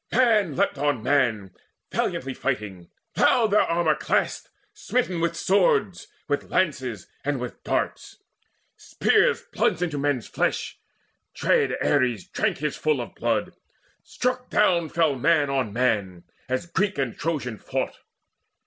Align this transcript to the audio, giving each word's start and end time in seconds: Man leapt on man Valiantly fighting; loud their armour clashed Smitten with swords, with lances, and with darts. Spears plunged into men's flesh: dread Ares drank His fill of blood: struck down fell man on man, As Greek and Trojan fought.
Man 0.11 0.55
leapt 0.55 0.79
on 0.79 1.03
man 1.03 1.51
Valiantly 1.91 2.33
fighting; 2.33 2.89
loud 3.15 3.51
their 3.51 3.61
armour 3.61 3.93
clashed 3.93 4.49
Smitten 4.73 5.21
with 5.21 5.35
swords, 5.37 6.07
with 6.27 6.49
lances, 6.49 7.05
and 7.23 7.39
with 7.39 7.63
darts. 7.63 8.17
Spears 8.75 9.43
plunged 9.53 9.83
into 9.83 9.99
men's 9.99 10.25
flesh: 10.25 10.79
dread 11.35 11.75
Ares 11.83 12.25
drank 12.27 12.57
His 12.57 12.75
fill 12.75 12.99
of 12.99 13.13
blood: 13.13 13.53
struck 14.01 14.49
down 14.49 14.89
fell 14.89 15.13
man 15.13 15.51
on 15.51 15.71
man, 15.71 16.23
As 16.49 16.65
Greek 16.65 16.97
and 16.97 17.15
Trojan 17.15 17.59
fought. 17.59 17.99